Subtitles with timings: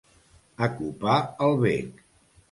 [0.67, 1.17] Acopar
[1.49, 2.01] el bec.